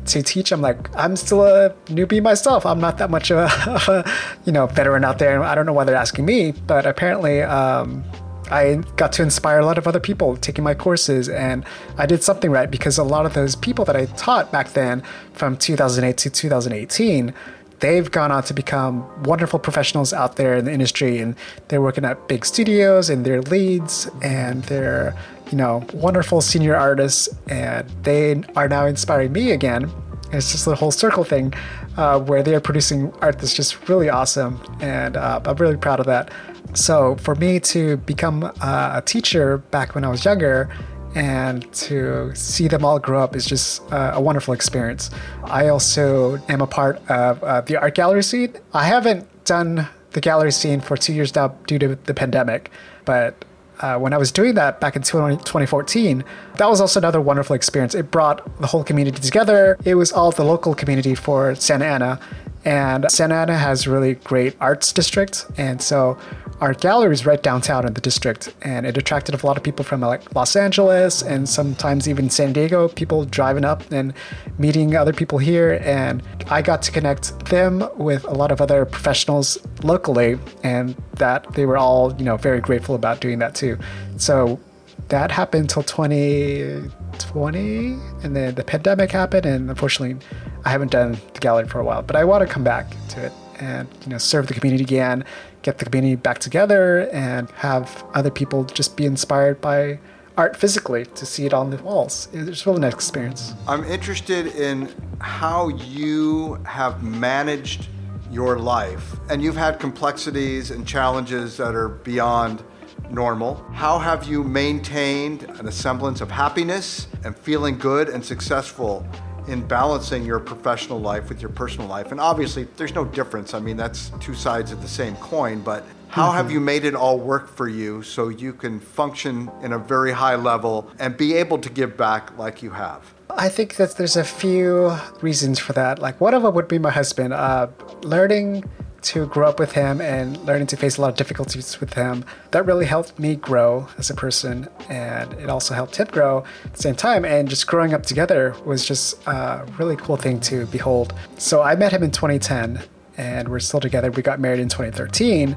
[0.06, 0.52] to teach.
[0.52, 2.66] I'm like, I'm still a newbie myself.
[2.66, 4.12] I'm not that much of a, of a
[4.46, 5.42] you know veteran out there.
[5.44, 7.42] I don't know why they're asking me, but apparently.
[7.42, 8.04] Um,
[8.52, 11.66] I got to inspire a lot of other people taking my courses, and
[11.98, 15.02] I did something right because a lot of those people that I taught back then
[15.34, 17.34] from 2008 to 2018
[17.80, 21.36] they've gone on to become wonderful professionals out there in the industry and
[21.68, 25.16] they're working at big studios and they're leads and they're
[25.52, 29.92] you know wonderful senior artists and they are now inspiring me again
[30.32, 31.54] it's just a whole circle thing
[31.98, 36.00] uh, where they are producing art that's just really awesome and uh, i'm really proud
[36.00, 36.32] of that
[36.76, 40.70] so for me to become a teacher back when I was younger
[41.16, 45.10] and to see them all grow up is just uh, a wonderful experience.
[45.46, 48.54] I also am a part of uh, the art gallery scene.
[48.74, 52.70] I haven't done the gallery scene for two years now due to the pandemic,
[53.06, 53.46] but
[53.80, 56.24] uh, when I was doing that back in 2014,
[56.58, 57.96] that was also another wonderful experience.
[57.96, 59.78] It brought the whole community together.
[59.86, 62.20] It was all the local community for Santa Ana.
[62.66, 65.46] And Santa Ana has really great arts district.
[65.58, 66.18] And so
[66.62, 69.84] our gallery is right downtown in the district, and it attracted a lot of people
[69.84, 72.88] from like Los Angeles and sometimes even San Diego.
[72.88, 74.14] People driving up and
[74.58, 78.86] meeting other people here, and I got to connect them with a lot of other
[78.86, 83.78] professionals locally, and that they were all you know very grateful about doing that too.
[84.18, 84.60] So
[85.10, 87.88] that happened until 2020,
[88.24, 90.26] and then the pandemic happened, and unfortunately,
[90.64, 92.02] I haven't done the gallery for a while.
[92.02, 95.24] But I want to come back to it and you know serve the community again
[95.66, 100.00] get the community back together and have other people just be inspired by
[100.38, 102.28] art physically to see it on the walls.
[102.34, 103.56] It's really an experience.
[103.68, 107.88] I'm interested in how you have managed
[108.30, 112.64] your life, and you've had complexities and challenges that are beyond
[113.10, 113.56] normal.
[113.74, 119.06] How have you maintained an semblance of happiness and feeling good and successful
[119.48, 122.12] in balancing your professional life with your personal life.
[122.12, 123.54] And obviously, there's no difference.
[123.54, 125.62] I mean, that's two sides of the same coin.
[125.62, 126.38] But how mm-hmm.
[126.38, 130.12] have you made it all work for you so you can function in a very
[130.12, 133.14] high level and be able to give back like you have?
[133.30, 136.00] I think that there's a few reasons for that.
[136.00, 137.34] Like, one of them would be my husband.
[137.34, 137.68] Uh,
[138.02, 138.64] learning
[139.06, 142.26] to grow up with him and learning to face a lot of difficulties with him,
[142.52, 144.68] that really helped me grow as a person.
[144.90, 147.24] And it also helped him grow at the same time.
[147.24, 151.14] And just growing up together was just a really cool thing to behold.
[151.38, 152.82] So I met him in 2010
[153.18, 154.12] and we're still together.
[154.12, 155.56] We got married in 2013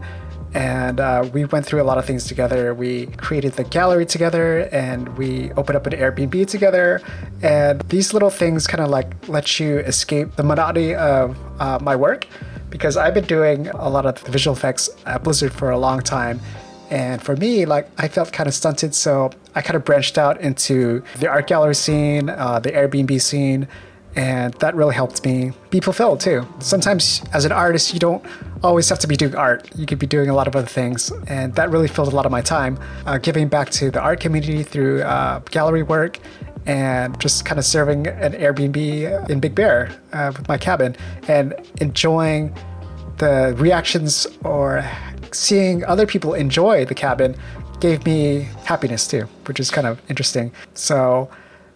[0.54, 2.72] and uh, we went through a lot of things together.
[2.72, 7.02] We created the gallery together, and we opened up an Airbnb together.
[7.42, 11.96] And these little things kind of like let you escape the monotony of uh, my
[11.96, 12.26] work
[12.70, 16.40] because I've been doing a lot of visual effects at Blizzard for a long time.
[16.90, 20.40] And for me, like I felt kind of stunted, so I kind of branched out
[20.40, 23.68] into the art gallery scene, uh, the Airbnb scene,
[24.16, 26.46] and that really helped me be fulfilled too.
[26.60, 28.24] Sometimes, as an artist, you don't
[28.62, 29.68] always have to be doing art.
[29.76, 32.24] You could be doing a lot of other things, and that really filled a lot
[32.24, 36.18] of my time, uh, giving back to the art community through uh, gallery work
[36.68, 40.94] and just kind of serving an Airbnb in Big Bear uh, with my cabin
[41.26, 42.54] and enjoying
[43.16, 44.88] the reactions or
[45.32, 47.34] seeing other people enjoy the cabin
[47.80, 50.52] gave me happiness too, which is kind of interesting.
[50.74, 51.30] So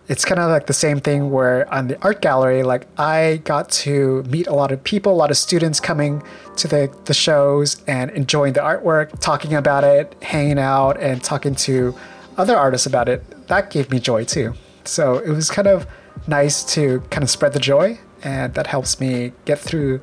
[0.08, 3.70] it's kind of like the same thing where on the art gallery, like I got
[3.70, 6.22] to meet a lot of people, a lot of students coming
[6.56, 11.54] to the, the shows and enjoying the artwork, talking about it, hanging out, and talking
[11.54, 11.94] to
[12.36, 13.22] other artists about it.
[13.48, 14.54] That gave me joy too.
[14.84, 15.86] So it was kind of
[16.26, 20.00] nice to kind of spread the joy, and that helps me get through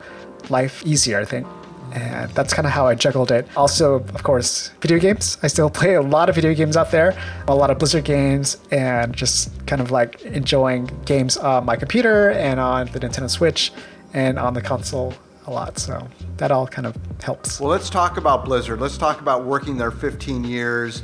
[0.50, 1.48] life easier, I think.
[1.94, 3.48] And that's kind of how I juggled it.
[3.58, 5.38] Also, of course, video games.
[5.42, 8.58] I still play a lot of video games out there, a lot of Blizzard games,
[8.72, 13.72] and just kind of like enjoying games on my computer and on the Nintendo Switch
[14.14, 15.14] and on the console
[15.48, 15.80] a lot.
[15.80, 17.60] So that all kind of helps.
[17.60, 18.80] Well, let's talk about Blizzard.
[18.80, 21.02] Let's talk about working there 15 years,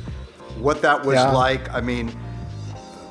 [0.58, 1.32] what that was yeah.
[1.32, 1.68] like.
[1.74, 2.16] I mean,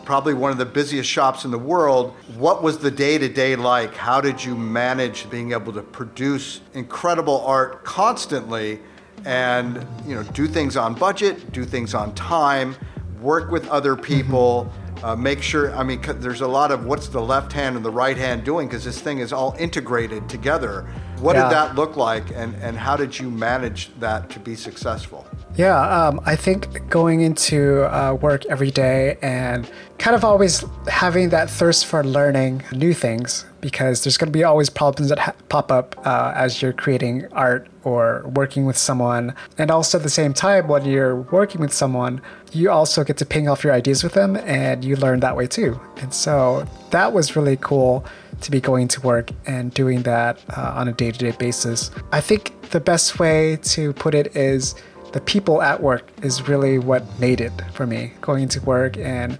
[0.05, 2.13] probably one of the busiest shops in the world.
[2.37, 3.95] What was the day to day like?
[3.95, 8.79] How did you manage being able to produce incredible art constantly
[9.25, 12.75] and you know do things on budget, do things on time,
[13.19, 14.69] work with other people?
[14.69, 17.85] Mm-hmm uh, make sure, I mean, there's a lot of what's the left hand and
[17.85, 20.87] the right hand doing because this thing is all integrated together.
[21.19, 21.43] What yeah.
[21.43, 25.27] did that look like, and, and how did you manage that to be successful?
[25.55, 31.29] Yeah, um, I think going into uh, work every day and kind of always having
[31.29, 35.33] that thirst for learning new things because there's going to be always problems that ha-
[35.49, 39.33] pop up uh, as you're creating art or working with someone.
[39.57, 43.25] And also at the same time, when you're working with someone, you also get to
[43.25, 45.79] ping off your ideas with them and you learn that way too.
[45.97, 48.05] And so that was really cool
[48.41, 51.89] to be going to work and doing that uh, on a day to day basis.
[52.11, 54.75] I think the best way to put it is
[55.13, 58.11] the people at work is really what made it for me.
[58.21, 59.39] Going to work and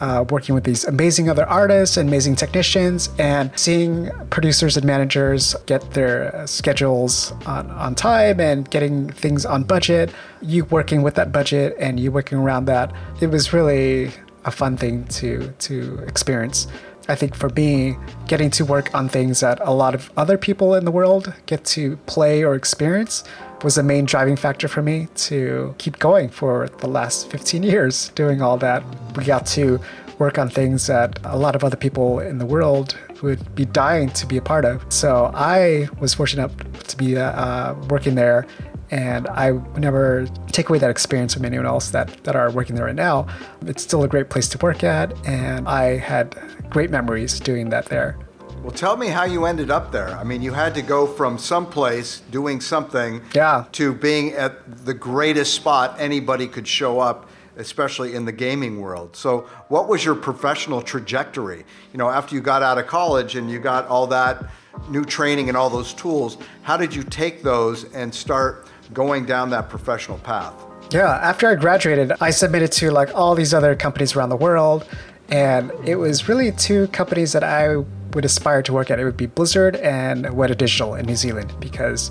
[0.00, 5.54] uh, working with these amazing other artists, and amazing technicians, and seeing producers and managers
[5.66, 10.10] get their schedules on, on time and getting things on budget.
[10.42, 12.92] You working with that budget and you working around that.
[13.20, 14.12] It was really
[14.44, 16.68] a fun thing to to experience.
[17.08, 20.74] I think for me, getting to work on things that a lot of other people
[20.74, 23.22] in the world get to play or experience
[23.62, 28.10] was the main driving factor for me to keep going for the last 15 years
[28.10, 28.82] doing all that.
[29.16, 29.80] We got to
[30.18, 34.10] work on things that a lot of other people in the world would be dying
[34.10, 34.84] to be a part of.
[34.92, 36.50] So I was fortunate
[36.88, 38.46] to be uh, working there,
[38.90, 42.76] and I would never take away that experience from anyone else that, that are working
[42.76, 43.26] there right now.
[43.62, 46.38] It's still a great place to work at, and I had
[46.70, 48.18] great memories doing that there.
[48.66, 50.08] Well, tell me how you ended up there.
[50.08, 53.66] I mean, you had to go from someplace doing something yeah.
[53.70, 59.14] to being at the greatest spot anybody could show up, especially in the gaming world.
[59.14, 61.64] So, what was your professional trajectory?
[61.92, 64.44] You know, after you got out of college and you got all that
[64.88, 69.48] new training and all those tools, how did you take those and start going down
[69.50, 70.54] that professional path?
[70.90, 74.88] Yeah, after I graduated, I submitted to like all these other companies around the world.
[75.28, 77.84] And it was really two companies that I
[78.16, 81.52] would aspire to work at, it would be Blizzard and Weta Digital in New Zealand
[81.60, 82.10] because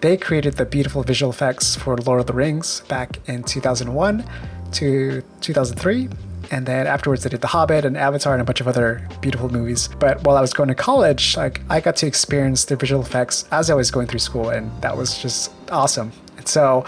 [0.00, 4.24] they created the beautiful visual effects for Lord of the Rings back in 2001
[4.72, 6.08] to 2003.
[6.50, 9.48] And then afterwards, they did The Hobbit and Avatar and a bunch of other beautiful
[9.48, 9.88] movies.
[10.00, 13.46] But while I was going to college, like I got to experience the visual effects
[13.52, 16.12] as I was going through school, and that was just awesome.
[16.36, 16.84] And so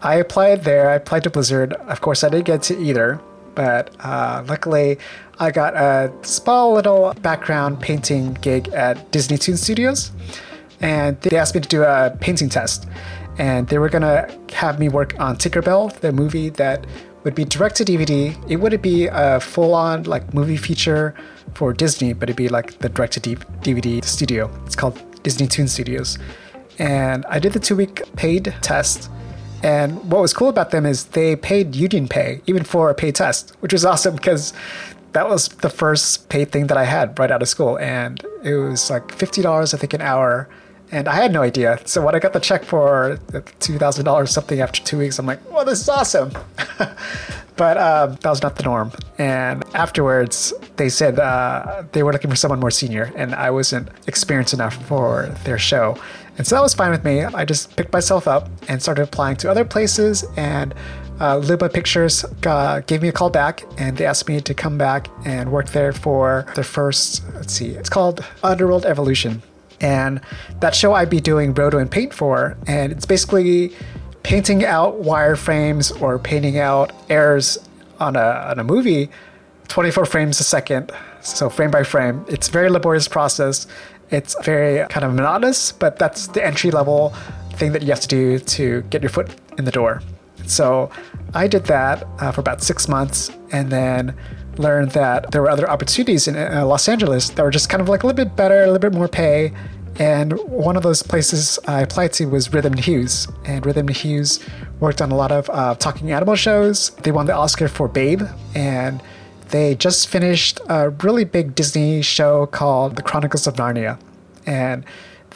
[0.00, 0.90] I applied there.
[0.90, 1.72] I applied to Blizzard.
[1.72, 3.20] Of course, I didn't get to either,
[3.54, 4.98] but uh, luckily
[5.38, 10.12] I got a small little background painting gig at Disney Toon Studios,
[10.80, 12.86] and they asked me to do a painting test.
[13.36, 16.86] And they were gonna have me work on Tinkerbell, the movie that
[17.24, 18.36] would be direct to DVD.
[18.48, 21.14] It wouldn't be a full on like movie feature
[21.54, 24.50] for Disney, but it'd be like the direct to DVD studio.
[24.66, 26.18] It's called Disney Toon Studios.
[26.78, 29.10] And I did the two week paid test.
[29.62, 33.14] And what was cool about them is they paid union pay, even for a paid
[33.14, 34.52] test, which was awesome because
[35.14, 38.54] that was the first paid thing that I had right out of school, and it
[38.54, 40.48] was like fifty dollars, I think, an hour.
[40.90, 41.80] And I had no idea.
[41.86, 43.18] So when I got the check for
[43.58, 46.32] two thousand dollars something after two weeks, I'm like, "Well, this is awesome."
[47.56, 48.92] but um, that was not the norm.
[49.18, 53.88] And afterwards, they said uh, they were looking for someone more senior, and I wasn't
[54.06, 55.96] experienced enough for their show.
[56.36, 57.22] And so that was fine with me.
[57.22, 60.74] I just picked myself up and started applying to other places and
[61.20, 64.76] uh, Luma Pictures uh, gave me a call back and they asked me to come
[64.76, 69.42] back and work there for their first, let's see, it's called Underworld Evolution.
[69.80, 70.20] And
[70.60, 72.56] that show I'd be doing roto and paint for.
[72.66, 73.72] And it's basically
[74.22, 77.58] painting out wireframes or painting out errors
[78.00, 79.10] on a, on a movie
[79.68, 80.92] 24 frames a second.
[81.20, 82.24] So frame by frame.
[82.28, 83.66] It's a very laborious process.
[84.10, 87.14] It's very kind of monotonous, but that's the entry level
[87.54, 90.02] thing that you have to do to get your foot in the door.
[90.46, 90.90] So
[91.34, 94.16] I did that uh, for about six months and then
[94.56, 97.88] learned that there were other opportunities in uh, Los Angeles that were just kind of
[97.88, 99.52] like a little bit better, a little bit more pay.
[99.96, 103.28] And one of those places I applied to was Rhythm Hues.
[103.44, 104.40] And Rhythm Hues
[104.80, 106.90] worked on a lot of uh, talking animal shows.
[107.02, 108.22] They won the Oscar for Babe.
[108.54, 109.02] And
[109.50, 114.00] they just finished a really big Disney show called The Chronicles of Narnia.
[114.46, 114.84] And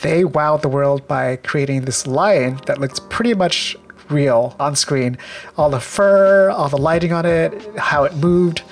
[0.03, 3.76] they wowed the world by creating this lion that looks pretty much
[4.11, 5.18] real on screen.
[5.56, 8.62] All the fur, all the lighting on it, how it moved.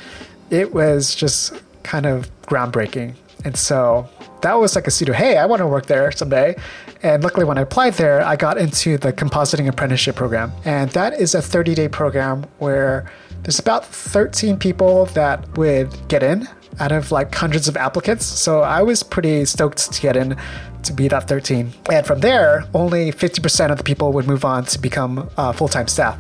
[0.51, 3.15] It was just kind of groundbreaking.
[3.45, 4.09] And so
[4.43, 6.57] that was like a pseudo, hey, I want to work there someday.
[7.03, 10.53] And luckily, when I applied there, I got into the compositing apprenticeship program.
[10.65, 13.11] And that is a 30 day program where
[13.43, 16.49] there's about 13 people that would get in
[16.79, 18.27] out of like hundreds of applicants.
[18.27, 20.37] So I was pretty stoked to get in
[20.83, 21.73] to be that 13.
[21.91, 25.69] And from there, only 50% of the people would move on to become uh, full
[25.69, 26.19] time staff.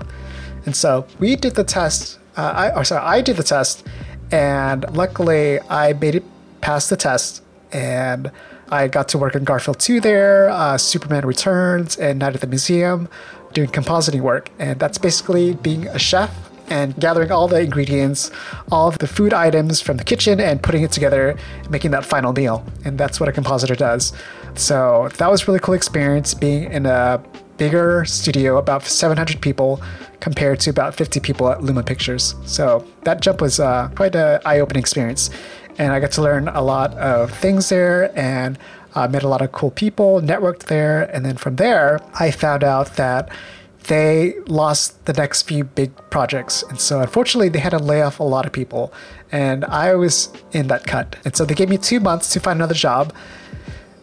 [0.65, 2.19] And so we did the test.
[2.37, 3.87] Uh, I, or sorry, I did the test,
[4.31, 6.25] and luckily I made it
[6.61, 7.43] past the test,
[7.73, 8.31] and
[8.69, 12.47] I got to work in Garfield 2 there, uh, Superman Returns, and Night at the
[12.47, 13.09] Museum,
[13.55, 14.51] doing compositing work.
[14.59, 16.31] And that's basically being a chef
[16.69, 18.31] and gathering all the ingredients,
[18.71, 21.37] all of the food items from the kitchen, and putting it together,
[21.71, 22.65] making that final meal.
[22.85, 24.13] And that's what a compositor does.
[24.55, 27.23] So that was really cool experience being in a
[27.57, 29.81] bigger studio, about 700 people,
[30.21, 32.35] compared to about 50 people at Luma Pictures.
[32.45, 35.31] So that jump was uh, quite an eye-opening experience,
[35.79, 38.59] and I got to learn a lot of things there and.
[38.95, 42.65] Uh, met a lot of cool people, networked there, and then from there, I found
[42.65, 43.29] out that
[43.89, 46.63] they lost the next few big projects.
[46.65, 48.93] And so unfortunately, they had to lay off a lot of people.
[49.33, 51.17] And I was in that cut.
[51.25, 53.13] And so they gave me two months to find another job.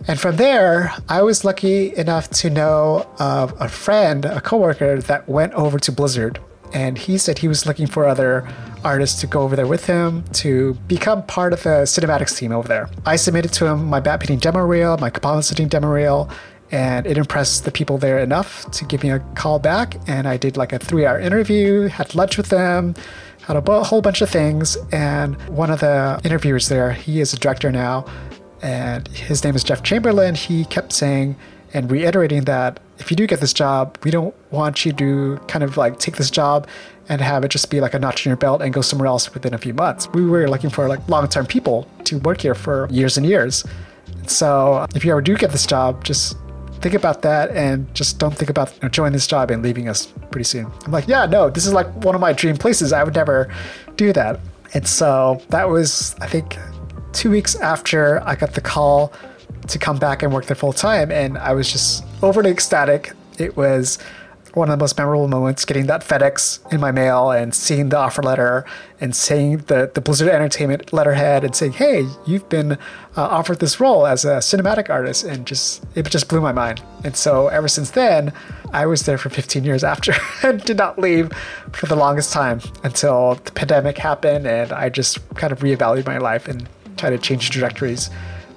[0.08, 5.30] And from there, I was lucky enough to know of a friend, a coworker that
[5.30, 6.40] went over to Blizzard.
[6.74, 8.48] And he said he was looking for other
[8.84, 12.68] artists to go over there with him to become part of the cinematics team over
[12.68, 12.90] there.
[13.06, 16.30] I submitted to him my matte painting demo reel, my compositing demo reel,
[16.74, 19.96] and it impressed the people there enough to give me a call back.
[20.08, 22.96] And I did like a three hour interview, had lunch with them,
[23.44, 24.76] had a whole bunch of things.
[24.92, 28.06] And one of the interviewers there, he is a director now,
[28.64, 30.34] and his name is Jeff Chamberlain.
[30.34, 31.36] He kept saying
[31.76, 35.64] and reiterating that if you do get this job, we don't want you to kind
[35.64, 36.68] of like take this job
[37.08, 39.32] and have it just be like a notch in your belt and go somewhere else
[39.34, 40.08] within a few months.
[40.10, 43.64] We were looking for like long term people to work here for years and years.
[44.26, 46.38] So if you ever do get this job, just
[46.84, 49.88] think about that and just don't think about you know, joining this job and leaving
[49.88, 50.70] us pretty soon.
[50.86, 52.92] I'm like, yeah, no, this is like one of my dream places.
[52.92, 53.50] I would never
[53.96, 54.42] do that.
[54.74, 56.58] And so that was, I think,
[57.14, 59.14] two weeks after I got the call
[59.70, 61.10] to come back and work there full time.
[61.10, 63.14] And I was just overly ecstatic.
[63.40, 63.98] It was
[64.54, 67.98] one of the most memorable moments getting that FedEx in my mail and seeing the
[67.98, 68.66] offer letter
[69.02, 72.78] and seeing the, the Blizzard Entertainment letterhead and saying, hey, you've been uh,
[73.16, 75.24] offered this role as a cinematic artist.
[75.24, 76.84] And just, it just blew my mind.
[77.04, 78.32] And so ever since then,
[78.72, 81.32] I was there for 15 years after and did not leave
[81.72, 84.46] for the longest time until the pandemic happened.
[84.46, 88.12] And I just kind of reevaluated my life and tried to change trajectories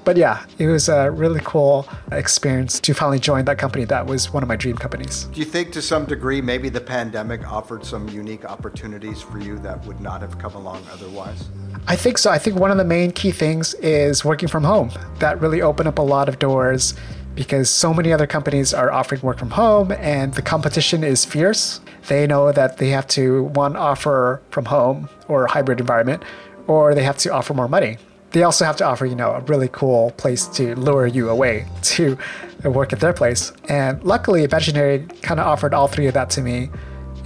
[0.06, 3.84] but yeah, it was a really cool experience to finally join that company.
[3.84, 5.24] That was one of my dream companies.
[5.24, 9.58] Do you think to some degree maybe the pandemic offered some unique opportunities for you
[9.58, 11.48] that would not have come along otherwise?
[11.88, 12.30] I think so.
[12.30, 14.92] I think one of the main key things is working from home.
[15.18, 16.94] That really opened up a lot of doors
[17.34, 21.80] because so many other companies are offering work from home and the competition is fierce.
[22.06, 26.22] They know that they have to one offer from home or a hybrid environment
[26.68, 27.98] or they have to offer more money
[28.32, 31.66] they also have to offer, you know, a really cool place to lure you away
[31.82, 32.18] to
[32.64, 33.52] work at their place.
[33.68, 36.70] And luckily, Imaginary kind of offered all three of that to me.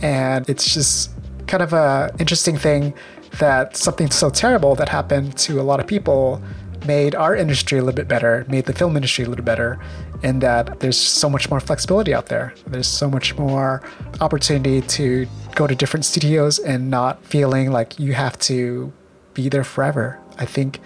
[0.03, 1.11] And it's just
[1.47, 2.95] kind of a interesting thing
[3.39, 6.43] that something so terrible that happened to a lot of people
[6.87, 9.79] made our industry a little bit better, made the film industry a little better,
[10.23, 12.55] in that there's so much more flexibility out there.
[12.67, 13.83] There's so much more
[14.21, 18.93] opportunity to go to different studios and not feeling like you have to
[19.35, 20.19] be there forever.
[20.41, 20.81] I think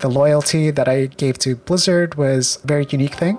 [0.00, 3.38] the loyalty that I gave to Blizzard was a very unique thing.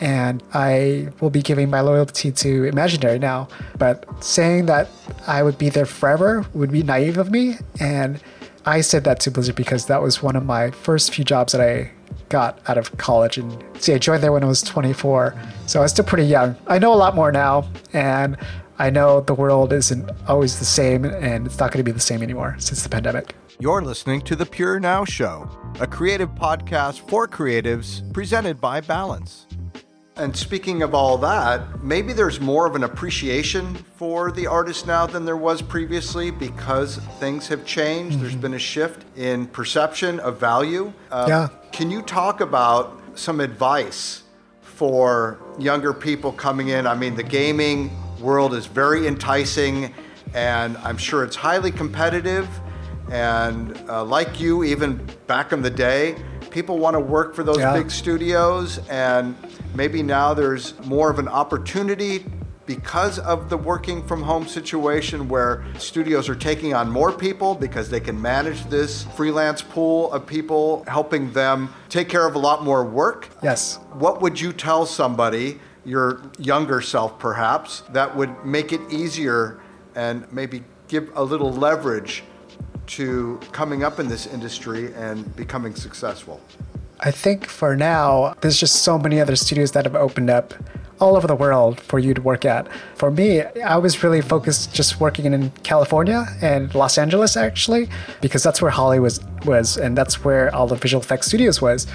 [0.00, 3.48] And I will be giving my loyalty to Imaginary now.
[3.78, 4.88] But saying that
[5.26, 7.56] I would be there forever would be naive of me.
[7.80, 8.22] And
[8.64, 11.60] I said that to Blizzard because that was one of my first few jobs that
[11.60, 11.90] I
[12.28, 13.36] got out of college.
[13.36, 15.34] And see, I joined there when I was 24.
[15.66, 16.56] So I was still pretty young.
[16.66, 17.68] I know a lot more now.
[17.92, 18.38] And
[18.78, 21.04] I know the world isn't always the same.
[21.04, 23.34] And it's not going to be the same anymore since the pandemic.
[23.62, 25.46] You're listening to The Pure Now Show,
[25.80, 29.46] a creative podcast for creatives presented by Balance.
[30.16, 35.06] And speaking of all that, maybe there's more of an appreciation for the artist now
[35.06, 38.14] than there was previously because things have changed.
[38.14, 38.22] Mm-hmm.
[38.22, 40.90] There's been a shift in perception of value.
[41.10, 41.48] Uh, yeah.
[41.70, 44.22] Can you talk about some advice
[44.62, 46.86] for younger people coming in?
[46.86, 47.90] I mean, the gaming
[48.20, 49.92] world is very enticing,
[50.32, 52.48] and I'm sure it's highly competitive.
[53.10, 56.16] And uh, like you, even back in the day,
[56.50, 57.76] people want to work for those yeah.
[57.76, 58.78] big studios.
[58.88, 59.36] And
[59.74, 62.24] maybe now there's more of an opportunity
[62.66, 67.90] because of the working from home situation where studios are taking on more people because
[67.90, 72.62] they can manage this freelance pool of people, helping them take care of a lot
[72.62, 73.28] more work.
[73.42, 73.80] Yes.
[73.94, 79.60] What would you tell somebody, your younger self perhaps, that would make it easier
[79.96, 82.22] and maybe give a little leverage
[82.90, 86.40] to coming up in this industry and becoming successful?
[87.00, 90.54] I think for now, there's just so many other studios that have opened up
[91.00, 92.68] all over the world for you to work at.
[92.94, 97.88] For me, I was really focused just working in California and Los Angeles actually,
[98.20, 101.86] because that's where Hollywood was, was and that's where all the visual effects studios was.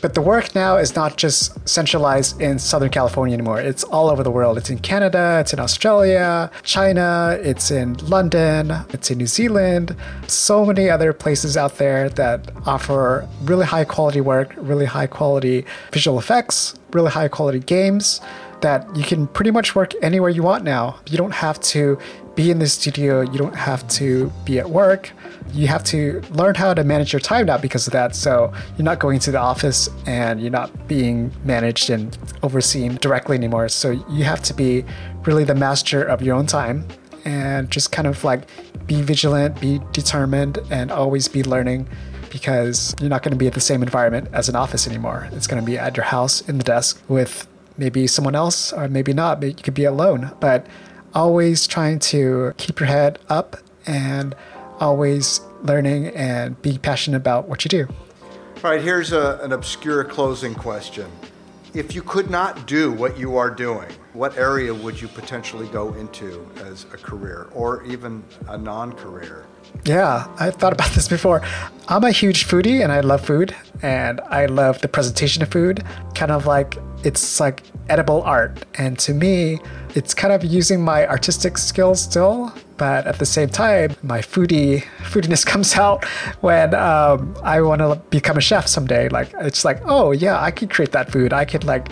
[0.00, 3.60] But the work now is not just centralized in Southern California anymore.
[3.60, 4.56] It's all over the world.
[4.56, 9.96] It's in Canada, it's in Australia, China, it's in London, it's in New Zealand.
[10.28, 15.64] So many other places out there that offer really high quality work, really high quality
[15.92, 18.20] visual effects, really high quality games
[18.60, 20.98] that you can pretty much work anywhere you want now.
[21.08, 21.98] You don't have to
[22.34, 25.12] be in the studio, you don't have to be at work.
[25.52, 28.14] You have to learn how to manage your time now because of that.
[28.14, 33.36] So you're not going to the office and you're not being managed and overseen directly
[33.36, 33.68] anymore.
[33.68, 34.84] So you have to be
[35.24, 36.86] really the master of your own time
[37.24, 38.48] and just kind of like
[38.86, 41.88] be vigilant, be determined, and always be learning
[42.30, 45.28] because you're not going to be at the same environment as an office anymore.
[45.32, 47.46] It's going to be at your house in the desk with
[47.76, 49.40] maybe someone else or maybe not.
[49.40, 50.66] Maybe you could be alone, but
[51.14, 54.34] always trying to keep your head up and
[54.80, 57.86] always learning and be passionate about what you do.
[58.64, 61.10] All right, here's a, an obscure closing question.
[61.74, 65.94] If you could not do what you are doing, what area would you potentially go
[65.94, 69.46] into as a career or even a non career?
[69.84, 71.42] Yeah, I thought about this before.
[71.88, 75.84] I'm a huge foodie and I love food and I love the presentation of food.
[76.14, 78.64] Kind of like it's like edible art.
[78.74, 79.60] And to me,
[79.94, 84.84] it's kind of using my artistic skills still, but at the same time, my foodie
[85.00, 86.04] foodiness comes out
[86.40, 89.08] when um, I want to become a chef someday.
[89.08, 91.32] Like it's like, oh yeah, I could create that food.
[91.32, 91.88] I could like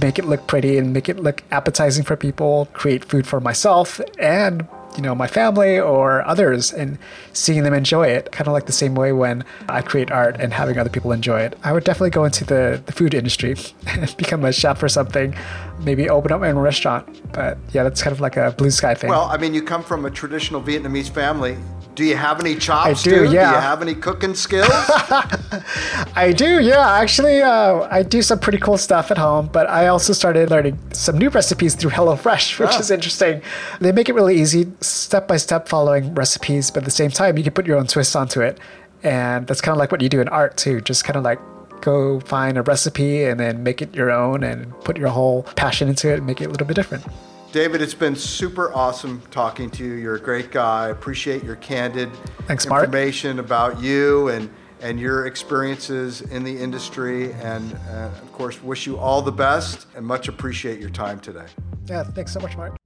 [0.00, 2.68] make it look pretty and make it look appetizing for people.
[2.72, 6.98] Create food for myself and you know my family or others and
[7.32, 10.52] seeing them enjoy it kind of like the same way when i create art and
[10.52, 13.54] having other people enjoy it i would definitely go into the, the food industry
[13.86, 15.34] and become a chef or something
[15.80, 18.94] maybe open up my own restaurant but yeah that's kind of like a blue sky
[18.94, 21.56] thing well i mean you come from a traditional vietnamese family
[21.98, 22.86] do you have any chops?
[22.86, 23.32] I do, dude?
[23.32, 23.50] yeah.
[23.50, 24.70] Do you have any cooking skills?
[26.14, 26.92] I do, yeah.
[26.92, 30.78] Actually, uh, I do some pretty cool stuff at home, but I also started learning
[30.92, 32.78] some new recipes through HelloFresh, which oh.
[32.78, 33.42] is interesting.
[33.80, 37.36] They make it really easy, step by step following recipes, but at the same time,
[37.36, 38.60] you can put your own twist onto it.
[39.02, 40.80] And that's kind of like what you do in art, too.
[40.80, 41.40] Just kind of like
[41.80, 45.88] go find a recipe and then make it your own and put your whole passion
[45.88, 47.04] into it and make it a little bit different.
[47.52, 49.94] David, it's been super awesome talking to you.
[49.94, 50.88] You're a great guy.
[50.88, 52.10] Appreciate your candid
[52.46, 53.46] Thanks, information Mark.
[53.46, 54.50] about you and
[54.80, 57.32] and your experiences in the industry.
[57.32, 61.46] And uh, of course, wish you all the best and much appreciate your time today.
[61.86, 62.77] Yeah, thanks so much, Mark.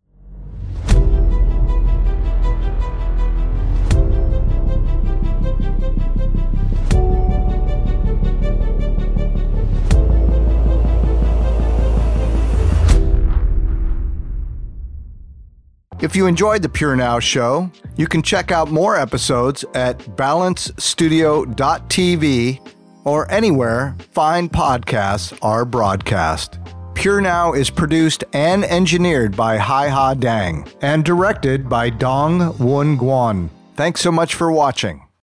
[16.03, 22.69] If you enjoyed the Pure Now show, you can check out more episodes at balancestudio.tv
[23.05, 26.59] or anywhere fine podcasts are broadcast.
[26.95, 32.99] Pure Now is produced and engineered by Hai Ha Dang and directed by Dong Won
[32.99, 33.49] Guan.
[33.77, 35.05] Thanks so much for watching.